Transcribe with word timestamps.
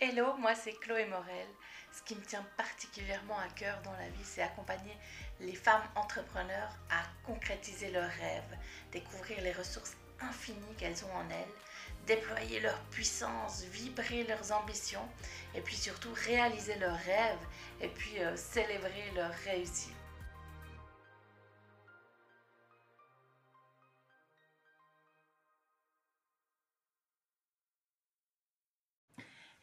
Hello, 0.00 0.36
moi 0.38 0.56
c'est 0.56 0.72
Chloé 0.72 1.06
Morel. 1.06 1.46
Ce 1.92 2.02
qui 2.02 2.16
me 2.16 2.20
tient 2.20 2.44
particulièrement 2.56 3.38
à 3.38 3.46
cœur 3.54 3.80
dans 3.84 3.92
la 3.92 4.08
vie, 4.08 4.24
c'est 4.24 4.42
accompagner 4.42 4.98
les 5.38 5.54
femmes 5.54 5.84
entrepreneurs 5.94 6.76
à 6.90 7.04
concrétiser 7.24 7.92
leurs 7.92 8.10
rêves, 8.10 8.58
découvrir 8.90 9.40
les 9.42 9.52
ressources 9.52 9.96
infinies 10.20 10.74
qu'elles 10.76 11.04
ont 11.04 11.16
en 11.16 11.30
elles, 11.30 12.08
déployer 12.08 12.58
leur 12.58 12.80
puissance, 12.90 13.62
vibrer 13.70 14.24
leurs 14.24 14.50
ambitions 14.50 15.08
et 15.54 15.60
puis 15.60 15.76
surtout 15.76 16.12
réaliser 16.26 16.74
leurs 16.80 16.98
rêves 16.98 17.46
et 17.80 17.88
puis 17.88 18.18
euh, 18.18 18.36
célébrer 18.36 19.12
leur 19.14 19.30
réussite. 19.44 19.94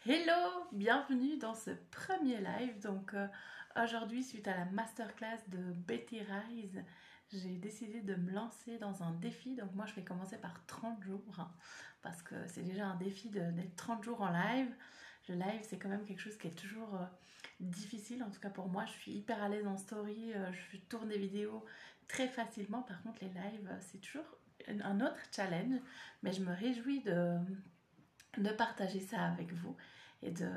Hello, 0.03 0.65
bienvenue 0.71 1.37
dans 1.37 1.53
ce 1.53 1.69
premier 1.91 2.39
live. 2.39 2.79
Donc 2.81 3.13
euh, 3.13 3.27
aujourd'hui, 3.83 4.23
suite 4.23 4.47
à 4.47 4.57
la 4.57 4.65
masterclass 4.65 5.37
de 5.49 5.59
Betty 5.59 6.21
Rise, 6.21 6.81
j'ai 7.31 7.57
décidé 7.57 8.01
de 8.01 8.15
me 8.15 8.31
lancer 8.31 8.79
dans 8.79 9.03
un 9.03 9.11
défi. 9.11 9.55
Donc 9.55 9.75
moi, 9.75 9.85
je 9.85 9.93
vais 9.93 10.03
commencer 10.03 10.37
par 10.37 10.65
30 10.65 11.03
jours 11.03 11.21
hein, 11.37 11.51
parce 12.01 12.23
que 12.23 12.33
c'est 12.47 12.63
déjà 12.63 12.87
un 12.87 12.95
défi 12.95 13.29
d'être 13.29 13.75
30 13.75 14.03
jours 14.03 14.21
en 14.23 14.31
live. 14.31 14.73
Le 15.29 15.35
live, 15.35 15.61
c'est 15.61 15.77
quand 15.77 15.89
même 15.89 16.03
quelque 16.03 16.21
chose 16.21 16.37
qui 16.39 16.47
est 16.47 16.59
toujours 16.59 16.95
euh, 16.95 17.05
difficile. 17.59 18.23
En 18.23 18.31
tout 18.31 18.39
cas 18.39 18.49
pour 18.49 18.69
moi, 18.69 18.85
je 18.87 18.93
suis 18.93 19.11
hyper 19.11 19.43
à 19.43 19.49
l'aise 19.49 19.67
en 19.67 19.77
story. 19.77 20.33
Euh, 20.33 20.51
je 20.51 20.77
tourne 20.77 21.09
des 21.09 21.19
vidéos 21.19 21.63
très 22.07 22.27
facilement. 22.27 22.81
Par 22.81 23.03
contre, 23.03 23.19
les 23.21 23.29
lives, 23.29 23.71
c'est 23.81 24.01
toujours 24.01 24.25
un 24.67 24.99
autre 24.99 25.19
challenge. 25.31 25.79
Mais 26.23 26.33
je 26.33 26.41
me 26.41 26.55
réjouis 26.55 27.01
de 27.01 27.37
de 28.37 28.49
partager 28.49 28.99
ça 28.99 29.23
avec 29.25 29.53
vous 29.53 29.75
et 30.23 30.31
de, 30.31 30.47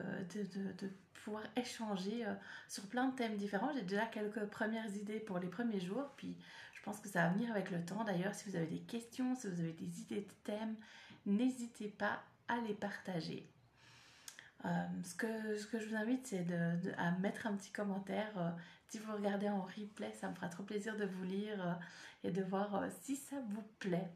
pouvoir 1.24 1.44
échanger 1.56 2.26
euh, 2.26 2.34
sur 2.68 2.86
plein 2.86 3.08
de 3.08 3.16
thèmes 3.16 3.36
différents. 3.36 3.72
J'ai 3.74 3.82
déjà 3.82 4.04
quelques 4.04 4.44
premières 4.46 4.94
idées 4.94 5.20
pour 5.20 5.38
les 5.38 5.48
premiers 5.48 5.80
jours, 5.80 6.12
puis 6.16 6.36
je 6.74 6.82
pense 6.82 7.00
que 7.00 7.08
ça 7.08 7.22
va 7.22 7.28
venir 7.30 7.50
avec 7.50 7.70
le 7.70 7.82
temps. 7.82 8.04
D'ailleurs, 8.04 8.34
si 8.34 8.50
vous 8.50 8.56
avez 8.56 8.66
des 8.66 8.80
questions, 8.80 9.34
si 9.34 9.48
vous 9.48 9.60
avez 9.60 9.72
des 9.72 10.00
idées 10.02 10.20
de 10.20 10.32
thèmes, 10.44 10.76
n'hésitez 11.24 11.88
pas 11.88 12.22
à 12.46 12.58
les 12.58 12.74
partager. 12.74 13.48
Euh, 14.66 14.68
ce, 15.02 15.14
que, 15.14 15.78
je 15.78 15.86
vous 15.88 15.96
invite, 15.96 16.26
c'est 16.26 16.46
à 16.98 17.12
mettre 17.12 17.46
un 17.46 17.54
petit 17.54 17.70
commentaire. 17.70 18.32
Euh, 18.36 18.50
si 18.88 18.98
vous 18.98 19.12
regardez 19.14 19.48
en 19.48 19.62
replay, 19.62 20.12
ça 20.12 20.28
me 20.28 20.34
fera 20.34 20.48
trop 20.48 20.62
plaisir 20.62 20.94
de 20.96 21.06
vous 21.06 21.24
lire 21.24 21.80
et 22.22 22.30
de 22.30 22.42
voir 22.42 22.84
si 23.00 23.16
ça 23.16 23.36
vous 23.48 23.64
plaît. 23.78 24.10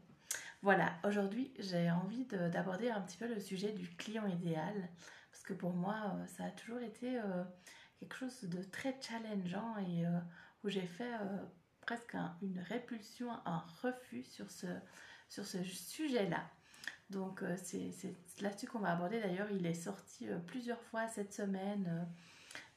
Voilà, 0.61 0.93
aujourd'hui 1.05 1.53
j'ai 1.57 1.89
envie 1.89 2.25
d'aborder 2.25 2.89
un 2.89 2.99
petit 3.01 3.17
peu 3.17 3.27
le 3.27 3.39
sujet 3.39 3.71
du 3.71 3.87
client 3.95 4.27
idéal, 4.27 4.89
parce 5.31 5.43
que 5.43 5.53
pour 5.53 5.73
moi 5.73 5.95
euh, 6.15 6.27
ça 6.27 6.45
a 6.45 6.51
toujours 6.51 6.81
été 6.81 7.17
euh, 7.17 7.43
quelque 7.97 8.15
chose 8.15 8.41
de 8.43 8.61
très 8.63 8.99
challengeant 9.01 9.77
et 9.77 10.05
euh, 10.05 10.19
où 10.65 10.69
j'ai 10.69 10.85
fait 10.85 11.11
presque 11.79 12.15
une 12.41 12.59
répulsion, 12.59 13.31
un 13.45 13.63
refus 13.81 14.23
sur 14.23 14.51
ce, 14.51 14.67
sujet-là. 15.29 16.43
Donc 17.09 17.41
c'est 17.55 17.91
là-dessus 18.41 18.67
qu'on 18.67 18.79
va 18.79 18.91
aborder. 18.91 19.21
D'ailleurs, 19.21 19.49
il 19.51 19.65
est 19.65 19.73
sorti 19.73 20.27
plusieurs 20.45 20.81
fois 20.83 21.07
cette 21.07 21.33
semaine 21.33 22.07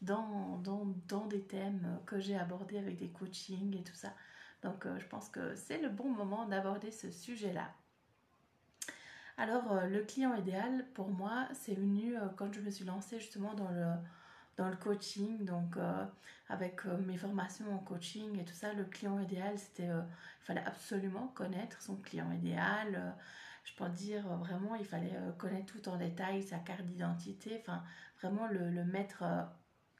dans, 0.00 0.58
dans, 0.58 0.86
dans, 1.08 1.26
des 1.26 1.42
thèmes 1.42 2.00
que 2.06 2.20
j'ai 2.20 2.36
abordés 2.36 2.78
avec 2.78 2.96
des 2.96 3.10
coachings 3.10 3.76
et 3.76 3.82
tout 3.82 3.96
ça. 3.96 4.14
Donc 4.62 4.86
je 4.98 5.06
pense 5.06 5.28
que 5.28 5.54
c'est 5.54 5.78
le 5.78 5.88
bon 5.88 6.08
moment 6.08 6.46
d'aborder 6.46 6.90
ce 6.90 7.10
sujet-là. 7.10 7.72
Alors, 9.38 9.72
euh, 9.72 9.86
le 9.86 10.02
client 10.04 10.34
idéal, 10.34 10.86
pour 10.94 11.08
moi, 11.08 11.48
c'est 11.52 11.74
venu 11.74 12.16
euh, 12.16 12.28
quand 12.36 12.52
je 12.52 12.60
me 12.60 12.70
suis 12.70 12.84
lancée 12.84 13.18
justement 13.18 13.54
dans 13.54 13.70
le, 13.70 14.76
coaching, 14.80 15.44
donc 15.44 15.76
euh, 15.76 16.04
avec 16.48 16.84
mes 16.84 17.16
formations 17.16 17.74
en 17.74 17.78
coaching 17.78 18.38
et 18.38 18.44
tout 18.44 18.54
ça, 18.54 18.72
le 18.72 18.84
client 18.84 19.18
idéal, 19.18 19.58
c'était, 19.58 19.88
il 19.88 20.44
fallait 20.44 20.64
absolument 20.64 21.28
connaître 21.34 21.82
son 21.82 21.96
client 21.96 22.30
idéal. 22.30 23.16
je 23.64 23.74
peux 23.74 23.88
dire 23.90 24.24
vraiment, 24.38 24.76
il 24.76 24.84
fallait 24.84 25.18
connaître 25.38 25.72
tout 25.72 25.88
en 25.88 25.96
détail, 25.96 26.42
sa 26.44 26.58
carte 26.58 26.82
d'identité, 26.82 27.58
enfin 27.60 27.82
vraiment 28.20 28.46
le, 28.46 28.70
le 28.70 28.84
mettre, 28.84 29.24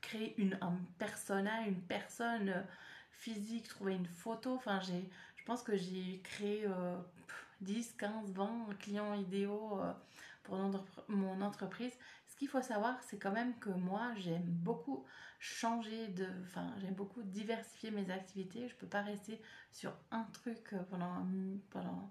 créer 0.00 0.40
une, 0.40 0.56
un 0.60 0.78
persona, 0.98 1.62
une 1.66 1.80
personne 1.80 2.64
physique, 3.12 3.68
trouver 3.68 3.94
une 3.94 4.06
photo. 4.06 4.54
Enfin, 4.54 4.80
j'ai, 4.80 5.08
je 5.36 5.44
pense 5.44 5.62
que 5.62 5.76
j'ai 5.76 6.20
créé 6.22 6.66
10, 7.62 7.94
15, 7.98 8.32
20 8.32 8.78
clients 8.78 9.14
idéaux 9.14 9.78
euh, 9.80 9.92
pour 10.42 10.58
mon 11.08 11.40
entreprise. 11.40 11.92
Ce 12.26 12.36
qu'il 12.36 12.48
faut 12.48 12.62
savoir, 12.62 13.00
c'est 13.02 13.18
quand 13.18 13.32
même 13.32 13.56
que 13.58 13.70
moi, 13.70 14.12
j'aime 14.16 14.44
beaucoup 14.44 15.04
changer 15.38 16.08
de... 16.08 16.26
Enfin, 16.44 16.74
j'aime 16.80 16.94
beaucoup 16.94 17.22
diversifier 17.22 17.90
mes 17.90 18.10
activités. 18.10 18.68
Je 18.68 18.74
ne 18.74 18.78
peux 18.78 18.86
pas 18.86 19.02
rester 19.02 19.40
sur 19.70 19.92
un 20.10 20.24
truc 20.32 20.74
pendant, 20.90 21.26
pendant 21.70 22.10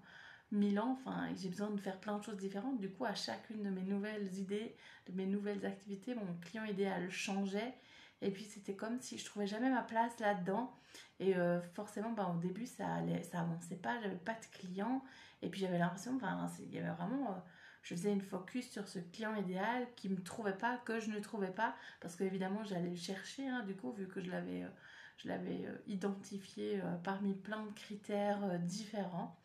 mille 0.50 0.78
ans. 0.78 0.98
Enfin, 1.00 1.28
j'ai 1.36 1.48
besoin 1.48 1.70
de 1.70 1.80
faire 1.80 1.98
plein 1.98 2.18
de 2.18 2.24
choses 2.24 2.36
différentes. 2.36 2.78
Du 2.78 2.90
coup, 2.90 3.04
à 3.04 3.14
chacune 3.14 3.62
de 3.62 3.70
mes 3.70 3.82
nouvelles 3.82 4.32
idées, 4.38 4.76
de 5.08 5.12
mes 5.12 5.26
nouvelles 5.26 5.64
activités, 5.66 6.14
mon 6.14 6.34
client 6.40 6.64
idéal 6.64 7.10
changeait. 7.10 7.74
Et 8.22 8.30
puis 8.30 8.44
c'était 8.44 8.74
comme 8.74 9.00
si 9.00 9.18
je 9.18 9.24
trouvais 9.24 9.46
jamais 9.46 9.68
ma 9.68 9.82
place 9.82 10.18
là-dedans. 10.20 10.72
Et 11.20 11.36
euh, 11.36 11.60
forcément, 11.74 12.12
ben, 12.12 12.34
au 12.34 12.38
début, 12.40 12.66
ça 12.66 12.94
allait, 12.94 13.22
ça 13.22 13.40
avançait 13.40 13.76
pas, 13.76 14.00
j'avais 14.00 14.16
pas 14.16 14.34
de 14.34 14.58
clients. 14.58 15.02
Et 15.42 15.48
puis 15.48 15.60
j'avais 15.60 15.78
l'impression, 15.78 16.16
enfin, 16.16 16.48
il 16.60 16.72
y 16.72 16.78
avait 16.78 16.90
vraiment, 16.90 17.32
euh, 17.32 17.38
je 17.82 17.94
faisais 17.94 18.12
une 18.12 18.20
focus 18.20 18.70
sur 18.70 18.88
ce 18.88 19.00
client 19.00 19.34
idéal 19.34 19.86
qui 19.96 20.08
me 20.08 20.22
trouvait 20.22 20.56
pas, 20.56 20.78
que 20.78 21.00
je 21.00 21.10
ne 21.10 21.18
trouvais 21.18 21.50
pas, 21.50 21.74
parce 22.00 22.14
qu'évidemment 22.14 22.64
j'allais 22.64 22.90
le 22.90 22.96
chercher, 22.96 23.48
hein, 23.48 23.64
du 23.64 23.74
coup, 23.74 23.92
vu 23.92 24.06
que 24.06 24.20
je 24.20 24.30
l'avais, 24.30 24.62
euh, 24.62 24.68
je 25.18 25.28
l'avais 25.28 25.66
identifié 25.86 26.82
parmi 27.04 27.34
plein 27.34 27.64
de 27.64 27.70
critères 27.72 28.58
différents. 28.60 29.36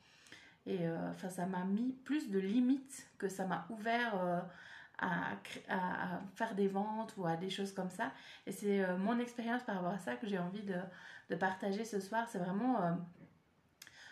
Et 0.65 0.89
enfin, 1.11 1.29
ça 1.29 1.45
m'a 1.45 1.65
mis 1.65 1.91
plus 2.03 2.31
de 2.31 2.39
limites 2.39 3.07
que 3.19 3.29
ça 3.29 3.45
m'a 3.45 3.67
ouvert 3.69 4.43
à, 4.99 5.37
faire 6.35 6.55
des 6.55 6.67
ventes 6.67 7.13
ou 7.17 7.25
à 7.25 7.35
des 7.35 7.49
choses 7.49 7.73
comme 7.73 7.89
ça. 7.89 8.11
Et 8.45 8.51
c'est 8.51 8.83
euh, 8.83 8.97
mon 8.97 9.19
expérience 9.19 9.63
par 9.63 9.75
rapport 9.75 9.91
à 9.91 9.99
ça 9.99 10.15
que 10.15 10.27
j'ai 10.27 10.39
envie 10.39 10.63
de, 10.63 10.75
de, 11.29 11.35
partager 11.35 11.85
ce 11.85 11.99
soir. 11.99 12.27
C'est 12.29 12.39
vraiment 12.39 12.81
euh, 12.81 12.91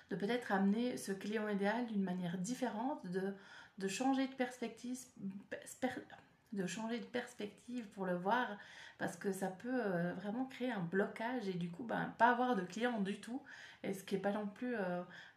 de 0.09 0.15
peut-être 0.15 0.51
amener 0.51 0.97
ce 0.97 1.11
client 1.11 1.47
idéal 1.49 1.87
d'une 1.87 2.03
manière 2.03 2.37
différente, 2.37 3.05
de, 3.07 3.35
de 3.77 3.87
changer 3.87 4.27
de 4.27 4.33
perspective, 4.33 4.97
de 6.53 6.65
changer 6.65 6.99
de 6.99 7.05
perspective 7.05 7.85
pour 7.89 8.05
le 8.05 8.15
voir 8.15 8.47
parce 8.97 9.17
que 9.17 9.31
ça 9.31 9.47
peut 9.47 9.81
euh, 9.83 10.13
vraiment 10.13 10.45
créer 10.45 10.71
un 10.71 10.79
blocage 10.79 11.47
et 11.47 11.53
du 11.53 11.69
coup 11.69 11.83
ben, 11.83 12.13
pas 12.17 12.29
avoir 12.31 12.55
de 12.55 12.61
clients 12.61 13.01
du 13.01 13.19
tout 13.19 13.41
et 13.83 13.93
ce 13.93 14.03
qui 14.03 14.15
est 14.15 14.19
pas 14.19 14.31
non 14.31 14.47
plus 14.47 14.75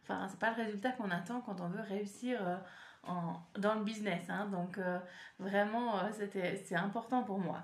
enfin 0.03 0.27
c'est 0.29 0.39
pas 0.39 0.51
le 0.51 0.63
résultat 0.63 0.91
qu'on 0.91 1.11
attend 1.11 1.41
quand 1.41 1.61
on 1.61 1.67
veut 1.67 1.81
réussir 1.81 2.39
dans 3.57 3.75
le 3.75 3.83
business. 3.83 4.29
Hein. 4.29 4.47
donc 4.47 4.77
euh, 4.77 4.99
vraiment, 5.39 5.99
euh, 5.99 6.09
c'était, 6.11 6.63
c'est 6.65 6.75
important 6.75 7.23
pour 7.23 7.39
moi. 7.39 7.63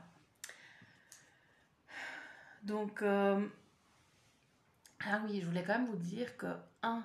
Donc, 2.63 3.01
euh, 3.01 3.45
ah 5.05 5.21
oui, 5.25 5.39
je 5.41 5.45
voulais 5.45 5.63
quand 5.63 5.77
même 5.77 5.87
vous 5.87 5.97
dire 5.97 6.35
que, 6.37 6.47
un, 6.81 7.03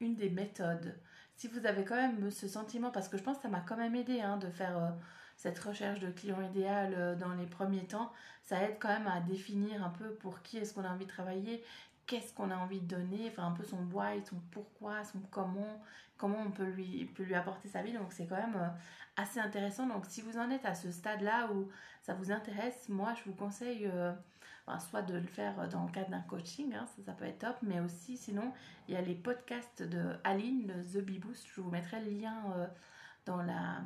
une 0.00 0.14
des 0.14 0.28
méthodes, 0.28 0.94
si 1.36 1.48
vous 1.48 1.64
avez 1.64 1.84
quand 1.84 1.96
même 1.96 2.30
ce 2.30 2.46
sentiment, 2.48 2.90
parce 2.90 3.08
que 3.08 3.16
je 3.16 3.22
pense 3.22 3.36
que 3.38 3.42
ça 3.42 3.48
m'a 3.48 3.60
quand 3.60 3.76
même 3.76 3.94
aidé 3.94 4.20
hein, 4.20 4.36
de 4.36 4.50
faire 4.50 4.94
cette 5.42 5.58
recherche 5.58 5.98
de 5.98 6.08
client 6.08 6.40
idéal 6.40 7.18
dans 7.18 7.34
les 7.34 7.46
premiers 7.46 7.84
temps, 7.84 8.12
ça 8.44 8.62
aide 8.62 8.76
quand 8.78 8.90
même 8.90 9.08
à 9.08 9.18
définir 9.18 9.84
un 9.84 9.90
peu 9.90 10.14
pour 10.14 10.40
qui 10.42 10.58
est-ce 10.58 10.72
qu'on 10.72 10.84
a 10.84 10.88
envie 10.88 11.04
de 11.04 11.10
travailler, 11.10 11.64
qu'est-ce 12.06 12.32
qu'on 12.32 12.52
a 12.52 12.56
envie 12.56 12.80
de 12.80 12.94
donner, 12.94 13.28
enfin 13.28 13.48
un 13.48 13.50
peu 13.50 13.64
son 13.64 13.82
why, 13.92 14.22
son 14.24 14.36
pourquoi, 14.52 15.02
son 15.02 15.18
comment, 15.32 15.82
comment 16.16 16.38
on 16.46 16.52
peut 16.52 16.70
lui, 16.70 17.34
apporter 17.34 17.68
sa 17.68 17.82
vie. 17.82 17.92
Donc 17.92 18.12
c'est 18.12 18.26
quand 18.26 18.36
même 18.36 18.54
euh, 18.54 18.68
assez 19.16 19.40
intéressant. 19.40 19.88
Donc 19.88 20.04
si 20.06 20.22
vous 20.22 20.38
en 20.38 20.48
êtes 20.48 20.64
à 20.64 20.76
ce 20.76 20.92
stade-là 20.92 21.50
où 21.52 21.68
ça 22.02 22.14
vous 22.14 22.30
intéresse, 22.30 22.88
moi 22.88 23.12
je 23.14 23.28
vous 23.28 23.34
conseille 23.34 23.90
euh, 23.92 24.12
soit 24.78 25.02
de 25.02 25.14
le 25.14 25.26
faire 25.26 25.68
dans 25.68 25.86
le 25.86 25.90
cadre 25.90 26.10
d'un 26.10 26.20
coaching, 26.20 26.72
hein, 26.72 26.86
ça, 27.04 27.12
peut 27.12 27.24
être 27.24 27.40
top, 27.40 27.56
mais 27.62 27.80
aussi 27.80 28.16
sinon 28.16 28.52
il 28.86 28.94
y 28.94 28.96
a 28.96 29.02
les 29.02 29.16
podcasts 29.16 29.82
de 29.82 30.16
Aline, 30.22 30.66
de 30.66 31.00
The 31.00 31.04
Bee 31.04 31.18
Boost, 31.18 31.48
je 31.52 31.60
vous 31.60 31.70
mettrai 31.70 32.00
le 32.00 32.10
lien 32.10 32.36
euh, 32.56 32.66
dans 33.26 33.42
la... 33.42 33.80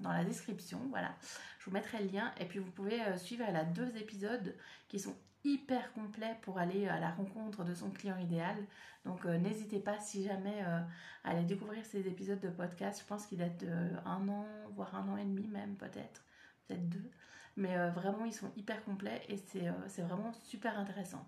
Dans 0.00 0.12
la 0.12 0.24
description, 0.24 0.80
voilà. 0.90 1.14
Je 1.58 1.64
vous 1.64 1.72
mettrai 1.72 2.02
le 2.02 2.10
lien 2.10 2.32
et 2.38 2.44
puis 2.44 2.58
vous 2.58 2.70
pouvez 2.70 3.02
euh, 3.02 3.16
suivre, 3.16 3.44
elle 3.46 3.72
deux 3.72 3.96
épisodes 3.96 4.54
qui 4.88 5.00
sont 5.00 5.16
hyper 5.44 5.92
complets 5.92 6.36
pour 6.42 6.58
aller 6.58 6.86
à 6.88 7.00
la 7.00 7.10
rencontre 7.10 7.64
de 7.64 7.74
son 7.74 7.90
client 7.90 8.16
idéal. 8.18 8.56
Donc 9.04 9.24
euh, 9.26 9.38
n'hésitez 9.38 9.80
pas 9.80 9.98
si 9.98 10.24
jamais 10.24 10.62
euh, 10.64 10.80
à 11.24 11.30
aller 11.30 11.44
découvrir 11.44 11.84
ces 11.84 12.06
épisodes 12.06 12.40
de 12.40 12.48
podcast. 12.48 13.00
Je 13.00 13.06
pense 13.06 13.26
qu'il 13.26 13.38
date 13.38 13.58
de 13.58 13.72
un 14.04 14.28
an, 14.28 14.46
voire 14.74 14.94
un 14.94 15.08
an 15.08 15.16
et 15.16 15.24
demi 15.24 15.48
même 15.48 15.74
peut-être, 15.76 16.22
peut-être 16.66 16.88
deux. 16.88 17.10
Mais 17.56 17.76
vraiment 17.90 18.24
ils 18.24 18.32
sont 18.32 18.52
hyper 18.56 18.84
complets 18.84 19.20
et 19.28 19.36
c'est 19.36 20.02
vraiment 20.02 20.32
super 20.32 20.78
intéressant. 20.78 21.26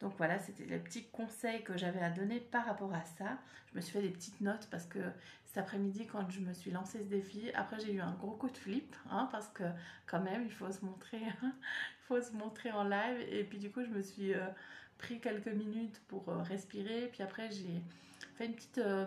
Donc 0.00 0.14
voilà, 0.18 0.38
c'était 0.38 0.64
les 0.64 0.78
petits 0.78 1.04
conseils 1.04 1.62
que 1.62 1.76
j'avais 1.78 2.00
à 2.00 2.10
donner 2.10 2.40
par 2.40 2.66
rapport 2.66 2.92
à 2.92 3.04
ça. 3.04 3.38
Je 3.70 3.76
me 3.76 3.80
suis 3.80 3.92
fait 3.92 4.02
des 4.02 4.10
petites 4.10 4.40
notes 4.40 4.68
parce 4.70 4.86
que 4.86 4.98
cet 5.44 5.58
après-midi, 5.58 6.06
quand 6.06 6.28
je 6.30 6.40
me 6.40 6.52
suis 6.52 6.72
lancé 6.72 7.00
ce 7.00 7.06
défi, 7.06 7.50
après 7.54 7.78
j'ai 7.78 7.92
eu 7.92 8.00
un 8.00 8.12
gros 8.14 8.32
coup 8.32 8.50
de 8.50 8.56
flip, 8.56 8.94
hein, 9.08 9.28
parce 9.30 9.48
que 9.48 9.62
quand 10.06 10.20
même, 10.20 10.44
il 10.44 10.52
faut 10.52 10.70
se 10.70 10.84
montrer, 10.84 11.20
il 11.42 11.52
faut 12.08 12.20
se 12.20 12.32
montrer 12.32 12.72
en 12.72 12.84
live. 12.84 13.20
Et 13.30 13.44
puis 13.44 13.58
du 13.58 13.70
coup, 13.70 13.84
je 13.84 13.90
me 13.90 14.02
suis 14.02 14.34
euh, 14.34 14.46
pris 14.98 15.20
quelques 15.20 15.48
minutes 15.48 16.02
pour 16.08 16.28
euh, 16.28 16.42
respirer. 16.42 17.08
Puis 17.12 17.22
après, 17.22 17.50
j'ai 17.52 17.80
fait 18.36 18.46
une 18.46 18.54
petite, 18.54 18.78
euh, 18.78 19.06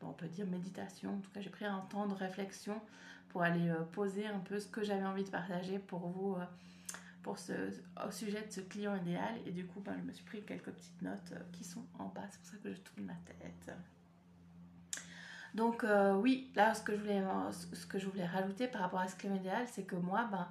on 0.00 0.12
peut 0.12 0.28
dire 0.28 0.46
méditation. 0.46 1.14
En 1.14 1.20
tout 1.20 1.30
cas, 1.30 1.40
j'ai 1.40 1.50
pris 1.50 1.66
un 1.66 1.80
temps 1.90 2.06
de 2.06 2.14
réflexion 2.14 2.80
pour 3.28 3.42
aller 3.42 3.72
poser 3.92 4.26
un 4.26 4.38
peu 4.38 4.60
ce 4.60 4.68
que 4.68 4.84
j'avais 4.84 5.04
envie 5.04 5.24
de 5.24 5.30
partager 5.30 5.80
pour 5.80 6.08
vous 6.08 6.36
pour 7.24 7.38
ce, 7.38 7.52
au 8.06 8.10
sujet 8.12 8.42
de 8.46 8.52
ce 8.52 8.60
client 8.60 8.94
idéal. 8.94 9.34
Et 9.46 9.50
du 9.50 9.66
coup, 9.66 9.80
ben, 9.80 9.96
je 9.98 10.04
me 10.04 10.12
suis 10.12 10.24
pris 10.24 10.42
quelques 10.44 10.70
petites 10.70 11.02
notes 11.02 11.32
euh, 11.32 11.40
qui 11.50 11.64
sont 11.64 11.84
en 11.98 12.04
bas. 12.04 12.22
C'est 12.30 12.38
pour 12.38 12.48
ça 12.50 12.56
que 12.62 12.72
je 12.72 12.80
tourne 12.80 13.06
ma 13.06 13.14
tête. 13.14 13.74
Donc 15.54 15.82
euh, 15.84 16.14
oui, 16.14 16.52
là, 16.54 16.74
ce 16.74 16.82
que, 16.82 16.94
je 16.94 17.00
voulais, 17.00 17.22
ce 17.50 17.86
que 17.86 17.98
je 17.98 18.06
voulais 18.06 18.26
rajouter 18.26 18.68
par 18.68 18.82
rapport 18.82 19.00
à 19.00 19.08
ce 19.08 19.16
client 19.16 19.34
idéal, 19.34 19.66
c'est 19.72 19.84
que 19.84 19.96
moi, 19.96 20.28
ben, 20.30 20.48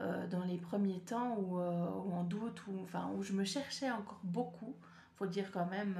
euh, 0.00 0.26
dans 0.26 0.42
les 0.44 0.58
premiers 0.58 1.00
temps 1.00 1.36
où, 1.38 1.58
en 1.58 2.24
doute, 2.24 2.66
où, 2.66 2.80
enfin, 2.82 3.10
où 3.16 3.22
je 3.22 3.32
me 3.32 3.44
cherchais 3.44 3.90
encore 3.90 4.20
beaucoup, 4.24 4.74
faut 5.16 5.26
dire 5.26 5.50
quand 5.52 5.66
même, 5.66 5.96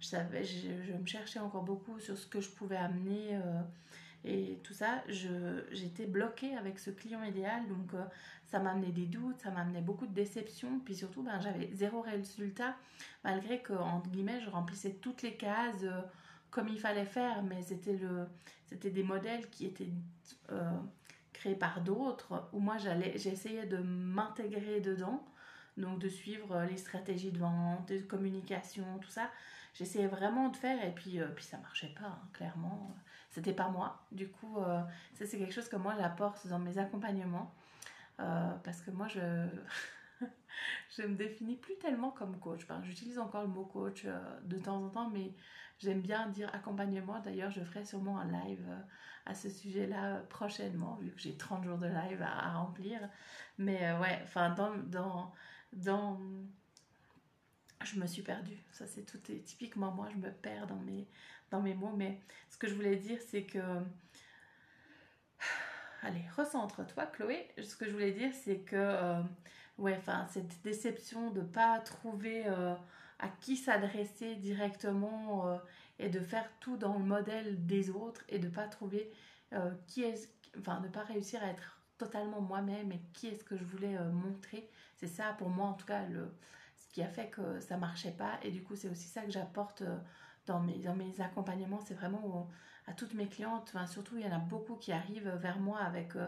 je, 0.00 0.06
savais, 0.06 0.44
je, 0.44 0.68
je, 0.86 0.92
me 0.92 1.06
cherchais 1.06 1.40
encore 1.40 1.62
beaucoup 1.64 1.98
sur 1.98 2.16
ce 2.16 2.26
que 2.26 2.40
je 2.40 2.50
pouvais 2.50 2.76
amener 2.76 3.40
et 4.28 4.58
tout 4.62 4.74
ça, 4.74 5.02
j'étais 5.08 6.04
bloquée 6.04 6.54
avec 6.56 6.78
ce 6.78 6.90
client 6.90 7.22
idéal. 7.22 7.66
Donc, 7.68 7.94
euh, 7.94 8.04
ça 8.44 8.58
m'amenait 8.58 8.92
des 8.92 9.06
doutes, 9.06 9.40
ça 9.40 9.50
m'amenait 9.50 9.80
beaucoup 9.80 10.06
de 10.06 10.12
déceptions. 10.12 10.80
Puis 10.84 10.94
surtout, 10.94 11.22
ben, 11.22 11.40
j'avais 11.40 11.70
zéro 11.72 12.02
résultat, 12.02 12.76
malgré 13.24 13.62
que, 13.62 13.72
entre 13.72 14.10
guillemets, 14.10 14.40
je 14.40 14.50
remplissais 14.50 14.94
toutes 15.00 15.22
les 15.22 15.34
cases 15.34 15.82
euh, 15.82 16.02
comme 16.50 16.68
il 16.68 16.78
fallait 16.78 17.06
faire. 17.06 17.42
Mais 17.42 17.62
c'était 17.62 18.90
des 18.90 19.02
modèles 19.02 19.48
qui 19.48 19.64
étaient 19.64 19.88
euh, 20.52 20.70
créés 21.32 21.56
par 21.56 21.80
d'autres, 21.80 22.50
où 22.52 22.60
moi, 22.60 22.76
j'essayais 22.76 23.64
de 23.64 23.78
m'intégrer 23.78 24.80
dedans. 24.80 25.24
Donc, 25.78 26.00
de 26.00 26.08
suivre 26.08 26.66
les 26.68 26.76
stratégies 26.76 27.30
de 27.30 27.38
vente, 27.38 27.88
de 27.88 28.00
communication, 28.00 28.84
tout 29.00 29.10
ça. 29.10 29.30
J'essayais 29.74 30.08
vraiment 30.08 30.48
de 30.48 30.56
faire 30.56 30.84
et 30.84 30.90
puis, 30.90 31.20
puis 31.36 31.44
ça 31.44 31.56
marchait 31.58 31.94
pas, 31.98 32.08
hein, 32.08 32.28
clairement 32.32 32.94
c'était 33.30 33.52
pas 33.52 33.68
moi. 33.68 34.00
Du 34.12 34.28
coup, 34.28 34.58
euh, 34.58 34.80
ça 35.14 35.26
c'est 35.26 35.38
quelque 35.38 35.52
chose 35.52 35.68
que 35.68 35.76
moi 35.76 35.94
j'apporte 35.98 36.46
dans 36.46 36.58
mes 36.58 36.78
accompagnements. 36.78 37.54
Euh, 38.20 38.52
parce 38.64 38.80
que 38.80 38.90
moi 38.90 39.06
je 39.08 39.46
je 40.96 41.02
me 41.02 41.14
définis 41.14 41.56
plus 41.56 41.76
tellement 41.78 42.10
comme 42.10 42.38
coach. 42.38 42.66
J'utilise 42.82 43.18
encore 43.18 43.42
le 43.42 43.48
mot 43.48 43.64
coach 43.64 44.02
euh, 44.04 44.40
de 44.44 44.58
temps 44.58 44.82
en 44.82 44.88
temps, 44.88 45.10
mais 45.10 45.32
j'aime 45.78 46.00
bien 46.00 46.26
dire 46.28 46.52
accompagnement. 46.54 47.20
D'ailleurs, 47.20 47.50
je 47.50 47.60
ferai 47.62 47.84
sûrement 47.84 48.18
un 48.18 48.30
live 48.44 48.66
à 49.26 49.34
ce 49.34 49.50
sujet-là 49.50 50.22
prochainement, 50.30 50.96
vu 50.96 51.10
que 51.10 51.20
j'ai 51.20 51.36
30 51.36 51.64
jours 51.64 51.78
de 51.78 51.86
live 51.86 52.22
à, 52.22 52.58
remplir. 52.58 52.98
Mais 53.58 53.92
ouais, 53.98 54.20
enfin, 54.24 54.50
dans. 54.50 55.32
Je 57.84 58.00
me 58.00 58.06
suis 58.06 58.22
perdue. 58.22 58.58
Ça, 58.72 58.86
c'est 58.86 59.04
tout. 59.04 59.18
typiquement 59.18 59.92
moi, 59.92 60.08
je 60.10 60.16
me 60.16 60.32
perds 60.32 60.66
dans 60.66 60.80
mes, 60.80 61.06
dans 61.50 61.60
mes 61.60 61.74
mots, 61.74 61.92
mais 61.96 62.20
ce 62.50 62.58
que 62.58 62.68
je 62.68 62.74
voulais 62.74 62.96
dire, 62.96 63.18
c'est 63.30 63.44
que... 63.44 63.58
Allez, 66.02 66.24
recentre-toi, 66.36 67.06
Chloé. 67.06 67.48
Ce 67.62 67.76
que 67.76 67.86
je 67.86 67.90
voulais 67.90 68.12
dire, 68.12 68.32
c'est 68.32 68.58
que... 68.58 68.76
Euh, 68.76 69.22
ouais, 69.78 69.96
enfin, 69.98 70.26
cette 70.30 70.62
déception 70.62 71.30
de 71.30 71.40
pas 71.40 71.78
trouver 71.80 72.46
euh, 72.46 72.74
à 73.18 73.28
qui 73.40 73.56
s'adresser 73.56 74.36
directement 74.36 75.48
euh, 75.48 75.58
et 75.98 76.08
de 76.08 76.20
faire 76.20 76.48
tout 76.60 76.76
dans 76.76 76.98
le 76.98 77.04
modèle 77.04 77.66
des 77.66 77.90
autres 77.90 78.22
et 78.28 78.38
de 78.38 78.48
pas 78.48 78.68
trouver 78.68 79.10
qui 79.86 80.02
est... 80.02 80.30
Enfin, 80.58 80.80
de 80.80 80.88
pas 80.88 81.02
réussir 81.02 81.42
à 81.42 81.48
être 81.48 81.80
totalement 81.96 82.40
moi-même 82.40 82.92
et 82.92 83.00
qui 83.12 83.28
est-ce 83.28 83.44
que 83.44 83.56
je 83.56 83.64
voulais 83.64 83.98
montrer. 84.12 84.68
C'est 84.96 85.06
ça, 85.06 85.34
pour 85.38 85.48
moi, 85.48 85.66
en 85.66 85.72
tout 85.72 85.86
cas, 85.86 86.04
le, 86.06 86.30
ce 86.76 86.88
qui 86.92 87.02
a 87.02 87.08
fait 87.08 87.28
que 87.28 87.60
ça 87.60 87.76
marchait 87.76 88.12
pas. 88.12 88.38
Et 88.42 88.50
du 88.50 88.62
coup, 88.62 88.76
c'est 88.76 88.88
aussi 88.88 89.08
ça 89.08 89.22
que 89.22 89.30
j'apporte 89.30 89.82
dans 90.48 90.60
mes, 90.60 91.20
accompagnements, 91.20 91.80
c'est 91.84 91.94
vraiment 91.94 92.48
à 92.86 92.92
toutes 92.92 93.14
mes 93.14 93.28
clientes, 93.28 93.74
surtout 93.86 94.16
il 94.16 94.26
y 94.26 94.28
en 94.28 94.34
a 94.34 94.38
beaucoup 94.38 94.76
qui 94.76 94.92
arrivent 94.92 95.28
vers 95.40 95.60
moi 95.60 95.78
avec, 95.80 96.16
euh, 96.16 96.26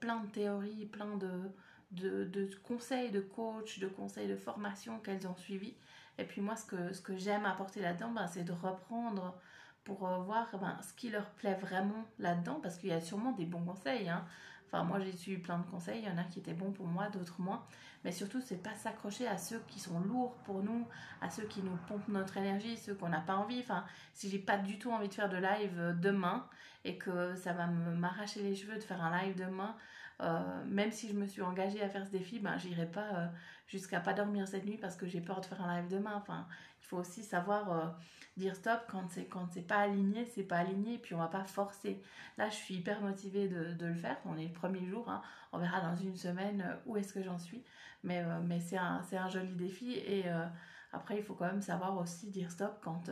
plein 0.00 0.20
de 0.20 0.26
théories, 0.28 0.86
plein 0.86 1.16
de, 1.16 1.50
de, 1.92 2.24
de, 2.24 2.50
conseils 2.62 3.10
de 3.10 3.20
coach, 3.20 3.78
de 3.78 3.88
conseils 3.88 4.28
de 4.28 4.36
formation 4.36 4.98
qu'elles 5.00 5.26
ont 5.26 5.36
suivis. 5.36 5.74
Et 6.18 6.24
puis 6.24 6.40
moi, 6.40 6.56
ce 6.56 6.66
que, 6.66 6.92
ce 6.92 7.00
que 7.00 7.16
j'aime 7.16 7.46
apporter 7.46 7.80
là-dedans, 7.80 8.10
ben, 8.10 8.26
c'est 8.26 8.44
de 8.44 8.52
reprendre 8.52 9.38
pour 9.84 10.06
euh, 10.06 10.18
voir 10.18 10.48
ben, 10.60 10.76
ce 10.82 10.92
qui 10.92 11.10
leur 11.10 11.30
plaît 11.30 11.54
vraiment 11.54 12.04
là-dedans, 12.18 12.60
parce 12.62 12.76
qu'il 12.76 12.90
y 12.90 12.92
a 12.92 13.00
sûrement 13.00 13.32
des 13.32 13.46
bons 13.46 13.64
conseils. 13.64 14.08
Hein. 14.08 14.26
Enfin, 14.70 14.84
moi, 14.84 15.00
j'ai 15.00 15.12
suivi 15.12 15.40
plein 15.40 15.58
de 15.58 15.64
conseils. 15.64 16.00
Il 16.02 16.08
y 16.08 16.10
en 16.10 16.18
a 16.18 16.24
qui 16.24 16.38
étaient 16.40 16.52
bons 16.52 16.72
pour 16.72 16.86
moi, 16.86 17.08
d'autres 17.08 17.40
moins. 17.40 17.64
Mais 18.04 18.12
surtout, 18.12 18.40
c'est 18.40 18.62
pas 18.62 18.74
s'accrocher 18.74 19.26
à 19.26 19.38
ceux 19.38 19.60
qui 19.66 19.80
sont 19.80 19.98
lourds 20.00 20.36
pour 20.44 20.62
nous, 20.62 20.86
à 21.20 21.30
ceux 21.30 21.44
qui 21.44 21.62
nous 21.62 21.76
pompent 21.88 22.08
notre 22.08 22.36
énergie, 22.36 22.76
ceux 22.76 22.94
qu'on 22.94 23.08
n'a 23.08 23.20
pas 23.20 23.36
envie. 23.36 23.60
Enfin, 23.60 23.84
si 24.12 24.28
j'ai 24.28 24.38
pas 24.38 24.58
du 24.58 24.78
tout 24.78 24.90
envie 24.90 25.08
de 25.08 25.14
faire 25.14 25.28
de 25.28 25.36
live 25.36 25.78
euh, 25.78 25.92
demain 25.94 26.46
et 26.84 26.96
que 26.98 27.34
ça 27.34 27.52
va 27.54 27.66
m'arracher 27.66 28.42
les 28.42 28.54
cheveux 28.54 28.76
de 28.76 28.82
faire 28.82 29.02
un 29.02 29.22
live 29.22 29.36
demain, 29.36 29.74
euh, 30.20 30.64
même 30.66 30.90
si 30.90 31.08
je 31.08 31.14
me 31.14 31.26
suis 31.26 31.42
engagée 31.42 31.82
à 31.82 31.88
faire 31.88 32.06
ce 32.06 32.10
défi, 32.10 32.38
ben, 32.40 32.56
j'irai 32.58 32.86
pas 32.86 33.14
euh, 33.14 33.26
jusqu'à 33.66 34.00
pas 34.00 34.14
dormir 34.14 34.48
cette 34.48 34.64
nuit 34.64 34.78
parce 34.78 34.96
que 34.96 35.06
j'ai 35.06 35.20
peur 35.20 35.40
de 35.40 35.46
faire 35.46 35.62
un 35.62 35.80
live 35.80 35.90
demain. 35.90 36.14
Enfin, 36.16 36.46
il 36.80 36.86
faut 36.86 36.98
aussi 36.98 37.22
savoir 37.22 37.96
dire 38.38 38.54
stop 38.54 38.80
quand 38.88 39.08
c'est 39.10 39.26
quand 39.26 39.46
c'est 39.52 39.66
pas 39.66 39.80
aligné, 39.80 40.24
c'est 40.26 40.44
pas 40.44 40.58
aligné, 40.58 40.94
et 40.94 40.98
puis 40.98 41.14
on 41.14 41.18
va 41.18 41.26
pas 41.26 41.44
forcer. 41.44 42.00
Là, 42.38 42.48
je 42.48 42.54
suis 42.54 42.76
hyper 42.76 43.00
motivée 43.00 43.48
de, 43.48 43.84
le 43.84 43.94
faire. 43.94 44.16
On 44.24 44.38
est 44.38 44.46
le 44.46 44.52
premier 44.52 44.86
jour, 44.86 45.10
hein. 45.10 45.22
on 45.52 45.58
verra 45.58 45.80
dans 45.80 45.96
une 45.96 46.16
semaine 46.16 46.62
euh, 46.62 46.76
où 46.86 46.96
est-ce 46.96 47.12
que 47.12 47.22
j'en 47.22 47.38
suis. 47.38 47.64
Mais, 48.04 48.22
euh, 48.24 48.40
mais 48.44 48.60
c'est 48.60 48.78
un, 48.78 49.02
un, 49.12 49.28
joli 49.28 49.54
défi 49.54 49.94
et 49.94 50.28
euh, 50.28 50.46
après, 50.92 51.18
il 51.18 51.24
faut 51.24 51.34
quand 51.34 51.46
même 51.46 51.60
savoir 51.60 51.98
aussi 51.98 52.30
dire 52.30 52.50
stop 52.50 52.78
quand, 52.80 53.10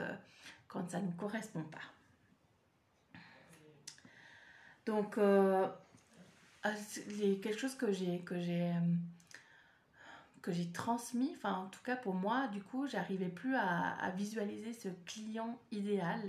quand 0.69 0.89
ça 0.89 1.01
ne 1.01 1.11
correspond 1.13 1.65
pas. 1.65 3.19
Donc, 4.87 5.19
ah, 6.67 6.73
quelque 7.43 7.59
chose 7.59 7.75
que 7.75 7.93
j'ai 7.93 8.21
que 8.21 8.41
j'ai 8.41 8.73
que 10.43 10.53
j'ai 10.53 10.71
transmis, 10.71 11.33
enfin 11.37 11.55
en 11.55 11.67
tout 11.67 11.83
cas 11.83 11.97
pour 11.97 12.15
moi, 12.15 12.47
du 12.49 12.63
coup, 12.63 12.87
j'arrivais 12.87 13.29
plus 13.29 13.57
à, 13.57 14.11
visualiser 14.17 14.73
ce 14.73 14.89
client 15.05 15.59
idéal. 15.73 16.21